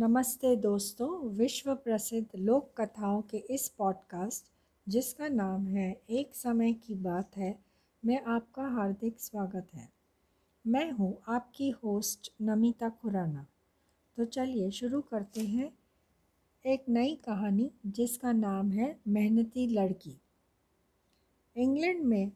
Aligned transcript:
नमस्ते 0.00 0.56
दोस्तों, 0.56 1.28
विश्व 1.28 1.74
प्रसिद्ध 1.74 2.28
लोक 2.36 2.80
कथाओं 2.80 3.22
के 3.22 3.36
इस 3.36 3.68
पॉडकास्ट 3.68 4.44
जिसका 4.88 5.28
नाम 5.28 5.66
है 5.66 6.00
एक 6.10 6.34
समय 6.34 6.72
की 6.72 6.94
बात 6.94 7.36
है, 7.36 7.58
मैं 8.04 8.24
आपका 8.24 8.68
हार्दिक 8.68 9.20
स्वागत 9.20 9.66
है। 9.74 9.88
मैं 10.66 10.90
हूँ 10.90 11.18
आपकी 11.28 11.70
होस्ट 11.70 12.32
नमिता 12.42 12.88
खुराना। 12.88 13.46
तो 14.16 14.24
चलिए 14.24 14.70
शुरू 14.70 15.00
करते 15.00 15.40
हैं 15.40 15.78
एक 16.66 16.84
नई 16.88 17.14
कहानी, 17.14 17.70
जिसका 17.86 18.32
नाम 18.32 18.70
है 18.70 19.00
मेहनती 19.08 19.66
लड़की। 19.66 20.20
इंग्लैंड 21.56 22.04
में 22.04 22.32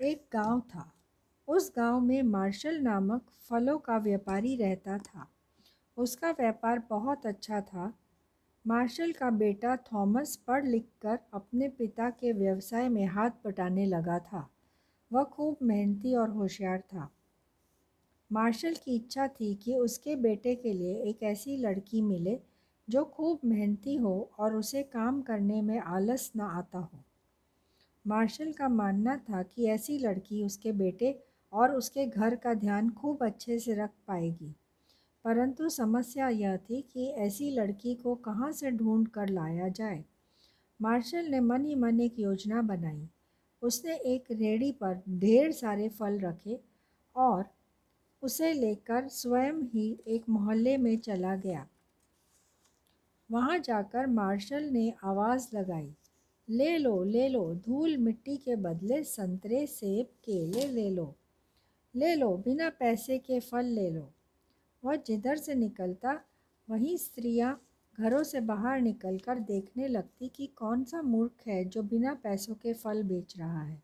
एक 0.00 0.26
गाँव 0.32 0.60
था। 0.60 0.92
उस 1.48 1.72
गाँव 1.76 2.00
में 2.00 2.22
मार्शल 2.22 2.80
नामक 2.80 3.22
फलों 3.38 3.78
का 3.78 3.98
व्यापारी 3.98 4.56
रहता 4.56 4.98
था। 4.98 5.28
उसका 6.00 6.30
व्यापार 6.30 6.82
बहुत 6.90 7.26
अच्छा 7.26 7.60
था। 7.60 7.92
मार्शल 8.66 9.12
का 9.12 9.30
बेटा 9.30 9.76
थॉमस 9.76 10.36
पढ़ 10.36 10.66
लिख 10.66 10.84
कर 11.02 11.18
अपने 11.34 11.68
पिता 11.68 12.10
के 12.10 12.32
व्यवसाय 12.32 12.88
में 12.88 13.06
हाथ 13.06 13.30
बटाने 13.44 13.86
लगा 13.86 14.18
था। 14.18 14.48
वह 15.12 15.24
खूब 15.24 15.56
मेहनती 15.62 16.14
और 16.14 16.30
होशियार 16.30 16.80
था। 16.80 17.10
मार्शल 18.32 18.74
की 18.74 18.96
इच्छा 18.96 19.28
थी 19.28 19.54
कि 19.54 19.76
उसके 19.76 20.16
बेटे 20.16 20.54
के 20.54 20.72
लिए 20.72 20.94
एक 21.02 21.22
ऐसी 21.22 21.56
लड़की 21.56 22.02
मिले 22.02 22.38
जो 22.88 23.04
खूब 23.04 23.38
मेहनती 23.44 23.94
हो 23.96 24.30
और 24.38 24.54
उसे 24.54 24.82
काम 24.82 25.22
करने 25.22 25.62
में 25.62 25.78
आलस 25.78 26.32
न 26.36 26.40
आता 26.40 26.78
हो। 26.78 27.04
मार्शल 28.06 28.52
का 28.52 28.68
मानना 28.68 29.16
था 29.16 29.42
कि 29.42 29.66
ऐसी 29.66 29.98
लड़की 29.98 30.44
उसके 30.44 30.72
बेटे 30.72 31.18
और 31.52 31.74
उसके 31.74 32.06
घर 32.06 32.34
का 32.34 32.54
ध्यान 32.54 32.90
खूब 32.90 33.24
अच्छे 33.24 33.58
से 33.58 33.74
रख 33.74 33.90
पाएगी। 34.06 34.54
परंतु 35.24 35.68
समस्या 35.68 36.28
यह 36.28 36.56
थी 36.56 36.80
कि 36.82 37.06
ऐसी 37.08 37.50
लड़की 37.50 37.94
को 37.94 38.14
कहाँ 38.14 38.52
से 38.52 38.70
ढूंढ 38.70 39.08
कर 39.08 39.28
लाया 39.28 39.68
जाए। 39.68 40.04
मार्शल 40.80 41.26
ने 41.26 41.40
मन 41.40 41.64
ही 41.64 41.74
मन 41.74 42.00
एक 42.00 42.18
योजना 42.18 42.62
बनाई। 42.62 43.08
उसने 43.62 43.96
एक 43.96 44.24
रेडी 44.30 44.72
पर 44.72 45.02
ढेर 45.08 45.52
सारे 45.52 45.88
फल 45.88 46.18
रखे 46.18 46.60
और 47.16 47.44
उसे 48.22 48.52
लेकर 48.52 49.08
स्वयं 49.08 49.52
ही 49.52 49.98
एक 50.06 50.28
मोहल्ले 50.28 50.76
में 50.76 50.98
चला 50.98 51.36
गया। 51.36 51.66
वहाँ 53.30 53.58
जाकर 53.58 54.06
मार्शल 54.06 54.64
ने 54.64 54.92
आवाज़ 55.04 55.48
लगाई, 55.56 55.94
ले 56.48 56.78
लो 56.78 57.02
ले 57.04 57.28
लो, 57.28 57.54
धूल 57.54 57.96
मिट्टी 57.96 58.36
के 58.36 58.56
बदले 58.56 59.02
संतरे 59.04 59.66
सेब, 59.66 60.06
केले 60.06 60.66
ले 60.66 60.90
लो। 60.90 61.14
ले 61.96 62.14
लो, 62.14 62.36
बिना 62.36 62.70
पैसे 62.70 63.18
के 63.18 63.40
फल 63.40 63.64
ले 63.64 63.90
लो। 63.90 64.12
वह 64.84 64.96
जिधर 64.96 65.36
से 65.36 65.54
निकलता, 65.54 66.20
वहीं 66.70 66.96
स्त्रियाँ 66.96 67.66
घरों 67.98 68.22
से 68.22 68.40
बाहर 68.40 68.80
निकलकर 68.80 69.38
देखने 69.38 69.88
लगती 69.88 70.28
कि 70.28 70.46
कौन 70.46 70.84
सा 70.84 71.02
मूर्ख 71.02 71.46
है 71.46 71.64
जो 71.64 71.82
बिना 71.82 72.14
पैसों 72.14 72.54
के 72.54 72.72
फल 72.72 73.02
बेच 73.02 73.38
रहा 73.38 73.62
है। 73.62 73.82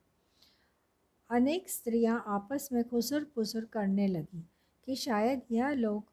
अनेक 1.30 1.70
स्त्रियाँ 1.70 2.24
आपस 2.26 2.68
में 2.72 2.88
खुसर 2.88 3.24
पुसर 3.24 3.64
करने 3.64 4.06
लगी 4.06 4.48
कि 4.86 4.96
शायद 4.96 5.42
यह 5.52 5.70
लोग, 5.70 6.04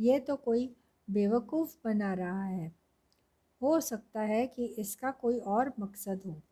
ये 0.00 0.18
तो 0.18 0.36
कोई 0.36 0.76
बेवकूफ़ 1.10 1.76
बना 1.84 2.14
रहा 2.14 2.44
है। 2.44 2.72
हो 3.62 3.80
सकता 3.80 4.20
है 4.20 4.46
कि 4.46 4.64
इसका 4.64 5.10
कोई 5.10 5.38
और 5.38 5.72
मकसद 5.80 6.20
हो। 6.26 6.42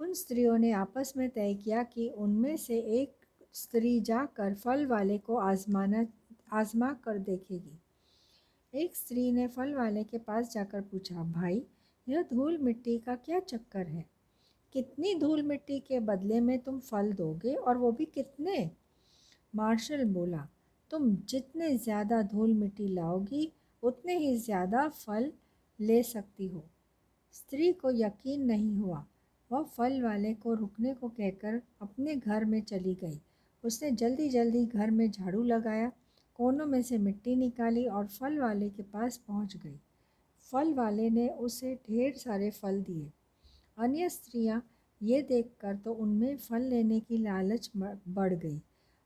उन 0.00 0.14
स्त्रियों 0.14 0.58
ने 0.58 0.72
आपस 0.72 1.12
में 1.16 1.30
तय 1.30 1.54
किया 1.54 1.82
कि 1.82 2.08
उनमें 2.08 2.56
से 2.56 2.78
एक 2.78 3.12
स्त्री 3.52 4.00
जाकर 4.00 4.54
फल 4.54 4.86
वाले 4.86 5.18
को 5.18 5.36
आजमाना 5.36 6.06
आजमा 6.52 6.92
कर 6.92 7.18
देखेगी। 7.18 7.78
एक 8.72 8.96
स्त्री 8.96 9.30
ने 9.32 9.46
फल 9.46 9.74
वाले 9.74 10.04
के 10.04 10.18
पास 10.18 10.52
जाकर 10.52 10.80
पूछा, 10.80 11.22
भाई, 11.22 11.62
यह 12.06 12.22
धूल 12.22 12.58
मिट्टी 12.58 12.98
का 12.98 13.14
क्या 13.16 13.38
चक्कर 13.40 13.86
है? 13.86 14.04
कितनी 14.72 15.14
धूल 15.14 15.42
मिट्टी 15.42 15.78
के 15.80 16.00
बदले 16.00 16.40
में 16.40 16.58
तुम 16.58 16.78
फल 16.80 17.12
दोगे 17.12 17.54
और 17.54 17.76
वो 17.76 17.92
भी 17.92 18.04
कितने? 18.04 18.70
मार्शल 19.54 20.04
बोला, 20.04 20.48
तुम 20.90 21.14
जितने 21.28 21.76
ज़्यादा 21.76 22.22
धूल 22.22 22.52
मिट्टी 22.54 22.88
लाओगी, 22.88 23.52
उतने 23.82 24.16
ही 24.16 24.36
ज़्यादा 24.36 24.88
फल 24.88 25.32
ले 25.78 26.02
सकती 26.02 26.48
हो। 26.48 26.64
स्त्री 27.34 27.72
को 27.72 27.90
यकीन 27.90 28.44
नहीं 28.44 28.76
हुआ। 28.76 29.04
वह 29.50 29.62
फल 29.62 30.02
वाले 30.02 30.34
को 30.34 30.54
रुकने 30.54 30.94
को 30.94 31.08
कहकर 31.08 31.60
अपने 31.82 32.16
घर 32.16 32.44
में 32.44 32.60
चली 32.62 32.94
गई। 32.94 33.20
उसने 33.64 33.90
जल्दी 33.90 34.28
जल्दी 34.28 34.64
घर 34.66 34.90
में 34.90 35.10
झाड़ू 35.10 35.42
लगाया 35.42 35.92
कोनों 36.38 36.66
में 36.66 36.80
से 36.82 36.98
मिट्टी 36.98 37.34
निकाली 37.36 37.84
और 37.86 38.06
फल 38.06 38.38
वाले 38.38 38.68
के 38.70 38.82
पास 38.82 39.16
पहुँच 39.18 39.56
गई। 39.56 39.78
फल 40.52 40.72
वाले 40.74 41.08
ने 41.10 41.28
उसे 41.28 41.74
ढेर 41.88 42.12
सारे 42.16 42.50
फल 42.50 42.80
दिए। 42.82 43.10
अन्य 43.78 44.08
स्त्रियाँ 44.08 44.62
ये 45.00 45.20
देखकर 45.22 45.76
तो 45.76 45.92
उनमें 45.94 46.36
फल 46.36 46.62
लेने 46.62 47.00
की 47.00 47.16
लालच 47.16 47.70
बढ़ 47.76 48.34
गई 48.34 48.60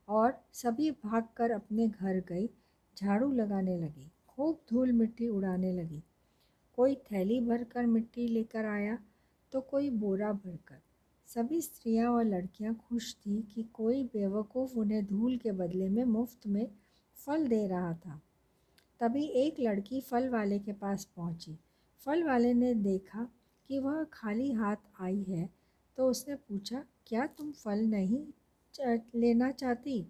और 0.07 0.33
सभी 0.53 0.91
भागकर 0.93 1.51
अपने 1.51 1.87
घर 1.87 2.19
गई, 2.29 2.49
झाड़ू 2.97 3.31
लगाने 3.31 3.77
लगी, 3.77 4.09
खूब 4.29 4.59
धूल 4.69 4.91
मिट्टी 4.91 5.27
उड़ाने 5.27 5.71
लगी। 5.73 6.01
कोई 6.77 6.95
थैली 7.03 7.39
भरकर 7.41 7.85
मिट्टी 7.85 8.27
लेकर 8.27 8.65
आया 8.65 8.97
तो 9.53 9.61
कोई 9.61 9.89
बोरा 9.89 10.31
भरकर। 10.33 10.81
सभी 11.29 11.61
स्त्रियाँ 11.61 12.11
और 12.11 12.23
लड़कियाँ 12.25 12.73
खुश 12.89 13.13
थीं 13.15 13.41
कि 13.45 13.63
कोई 13.73 14.03
बेवकूफ़ 14.03 14.77
उन्हें 14.77 15.05
धूल 15.05 15.37
के 15.37 15.51
बदले 15.51 15.89
में 15.89 16.03
मुफ़्त 16.05 16.47
में 16.47 16.67
फल 17.17 17.47
दे 17.47 17.65
रहा 17.67 17.93
था। 17.95 18.19
तभी 19.01 19.25
एक 19.37 19.59
लड़की 19.59 20.01
फल 20.01 20.29
वाले 20.29 20.59
के 20.59 20.73
पास 20.73 21.05
पहुँची। 21.17 21.57
फल 22.01 22.23
वाले 22.23 22.53
ने 22.53 22.73
देखा 22.75 23.27
कि 23.69 23.79
वह 23.79 24.03
खाली 24.13 24.51
हाथ 24.51 25.01
आई 25.01 25.23
है 25.23 25.49
तो 25.97 26.09
उसने 26.09 26.35
पूछा, 26.35 26.83
क्या 27.07 27.25
तुम 27.27 27.51
फल 27.53 27.85
नहीं 27.87 28.25
लेना 29.15 29.49
चाहती? 29.51 30.05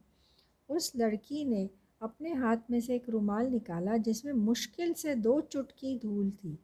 उस 0.69 0.91
लड़की 0.95 1.43
ने 1.45 1.69
अपने 2.01 2.33
हाथ 2.33 2.57
में 2.71 2.79
से 2.81 2.95
एक 2.95 3.09
रुमाल 3.09 3.47
निकाला, 3.47 3.97
जिसमें 3.97 4.31
मुश्किल 4.33 4.93
से 4.93 5.15
दो 5.15 5.39
चुटकी 5.41 5.97
धूल 5.99 6.29
थी 6.33 6.57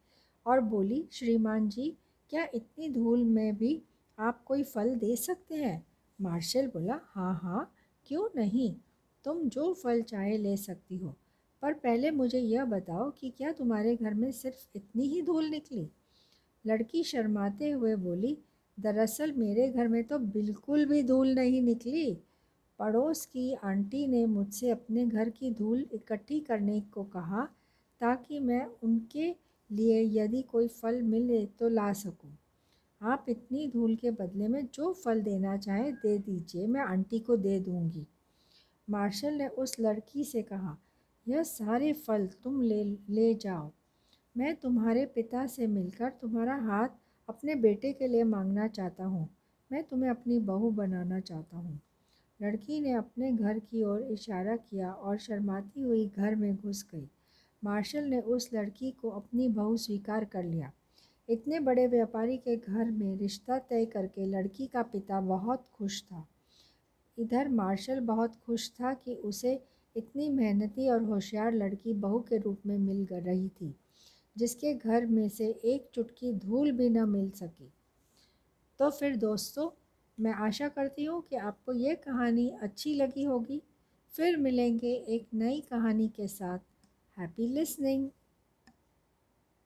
और 0.46 0.62
बोली, 0.62 1.08
श्रीमान 1.12 1.70
जी, 1.70 1.96
क्या 2.32 2.48
इतनी 2.54 2.90
धूल 2.90 3.24
में 3.26 3.56
भी 3.58 3.82
आप 4.18 4.44
कोई 4.44 4.64
फल 4.64 4.96
दे 4.96 5.16
सकते 5.16 5.56
हैं? 5.56 5.86
मार्शल 6.20 6.68
बोला 6.68 7.00
हाँ 7.06 7.34
हाँ 7.44 7.72
क्यों 8.08 8.28
नहीं? 8.36 8.74
तुम 9.24 9.50
जो 9.50 9.74
फल 9.74 10.02
चाहे 10.02 10.38
ले 10.38 10.58
सकती 10.58 10.98
हो। 10.98 11.16
पर 11.62 11.74
पहले 11.74 12.12
मुझे 12.12 12.40
यह 12.40 12.66
बताओ 12.66 13.12
कि 13.12 13.30
क्या 13.30 13.52
तुम्हारे 13.52 13.96
घर 13.96 14.14
में 14.14 14.32
सिर्फ़ 14.32 14.68
इतनी 14.76 15.08
ही 15.08 15.22
धूल 15.22 15.46
निकली? 15.46 15.90
लड़की 16.66 17.04
शर्माते 17.04 17.72
हुए 17.72 17.96
बोली, 17.96 18.38
दरअसल 18.80 19.32
मेरे 19.32 19.70
घर 19.70 19.88
में 19.88 20.04
तो 20.04 20.20
बिल्कुल 20.20 20.86
भी 20.86 21.04
धूल 21.04 21.34
नहीं 21.34 21.62
निकली। 21.62 22.18
पड़ोस 22.80 23.26
की 23.26 23.54
आंटी 23.54 24.08
ने 24.08 24.26
मुझसे 24.26 24.70
अपने 24.70 25.06
घर 25.06 25.30
की 25.30 25.52
धूल 25.52 25.86
इकट्ठी 25.94 26.40
करने 26.40 26.82
को 26.82 27.04
कहा 27.04 27.46
ताकि 28.02 28.40
मैं 28.40 28.66
उनके 28.84 29.36
लिए 29.72 30.02
यदि 30.22 30.42
कोई 30.42 30.68
फल 30.68 31.02
मिले 31.02 31.46
तो 31.46 31.70
ला 31.70 31.94
सकूँ। 31.94 32.38
आप 33.02 33.26
इतनी 33.30 33.68
धूल 33.68 33.96
के 33.96 34.12
बदले 34.12 34.48
में 34.48 34.68
जो 34.74 34.94
फल 34.94 35.22
देना 35.22 35.58
चाहें 35.58 35.94
दे 35.94 36.18
दीजिए, 36.18 36.68
मैं 36.68 36.82
आंटी 36.82 37.20
को 37.20 37.38
दे 37.38 37.60
दूँगी। 37.60 38.06
मार्शल 38.90 39.34
ने 39.34 39.48
उस 39.48 39.76
लड़की 39.80 40.24
से 40.24 40.42
कहा, 40.42 40.78
यह 41.28 41.44
सारे 41.44 41.92
फल 41.94 42.28
तुम 42.44 42.62
ले 42.62 42.84
ले 43.10 43.34
जाओ। 43.34 43.70
मैं 44.36 44.56
तुम्हारे 44.56 45.06
पिता 45.06 45.46
से 45.48 45.68
मिलकर 45.68 46.10
तुम्हारा 46.12 46.56
हाथ 46.62 46.90
अपने 47.30 47.56
बेटे 47.56 47.92
के 47.94 48.08
लिए 48.08 48.24
मांगना 48.24 48.68
चाहता 48.68 49.04
हूँ। 49.04 49.28
मैं 49.72 49.84
तुम्हें 49.84 50.10
अपनी 50.10 50.40
बहू 50.40 50.72
बनाना 50.72 51.20
चाहता 51.20 51.58
हूँ। 51.58 51.80
लड़की 52.40 52.80
ने 52.82 52.94
अपने 52.94 53.32
घर 53.32 53.60
की 53.60 53.84
ओर 53.84 54.02
इशारा 54.04 54.56
किया 54.56 54.92
और 54.92 55.18
शर्माती 55.18 55.82
हुई 55.82 56.06
घर 56.08 56.36
में 56.36 56.56
घुस 56.56 56.86
गई। 56.94 57.08
मार्शल 57.64 58.04
ने 58.04 58.20
उस 58.22 58.50
लड़की 58.54 58.92
को 58.92 59.10
अपनी 59.10 59.48
बहू 59.50 59.78
स्वीकार 59.78 60.26
कर 60.26 60.44
लिया। 60.44 60.72
इतने 61.30 61.60
बड़े 61.60 61.86
व्यापारी 61.88 62.38
के 62.38 62.56
घर 62.56 62.92
में 62.92 63.18
रिश्ता 63.18 63.58
तय 63.60 63.86
करके 63.86 64.26
लड़की 64.26 64.68
का 64.68 64.84
पिता 64.84 65.20
बहुत 65.22 65.66
खुश 65.74 66.02
था। 66.04 66.26
इधर 67.20 67.48
मार्शल 67.48 68.00
बहुत 68.00 68.36
खुश 68.36 68.70
था 68.72 68.94
कि 68.94 69.16
उसे 69.16 69.60
इतनी 69.96 70.30
मेहनती 70.30 70.90
और 70.90 71.04
होशियार 71.04 71.54
लड़की 71.54 71.94
बहू 71.94 72.20
के 72.20 72.38
रूप 72.38 72.62
में 72.66 72.78
मिल 72.78 73.08
रही 73.12 73.48
थी, 73.50 73.76
जिसके 74.38 74.74
घर 74.74 75.06
में 75.06 75.30
से 75.30 75.48
एक 75.66 75.90
चुटकी 75.94 76.34
धूल 76.34 76.72
भी 76.72 76.90
न 76.90 77.10
मिल 77.10 77.30
सकी। 77.30 77.72
तो 78.80 78.90
फिर 78.90 79.16
दोस्तों, 79.16 79.70
मैं 80.18 80.34
आशा 80.34 80.68
करती 80.68 81.04
हूँ 81.04 81.22
कि 81.22 81.36
आपको 81.36 81.74
ये 81.74 81.96
कहानी 81.96 82.50
अच्छी 82.62 82.94
लगी 82.94 83.24
होगी। 83.24 83.62
फिर 84.14 84.38
मिलेंगे 84.38 84.94
एक 85.10 85.28
नई 85.34 85.62
कहानी 85.62 86.08
के 86.08 86.28
साथ। 86.28 86.60
Happy 87.18 87.48
listening! 87.48 88.10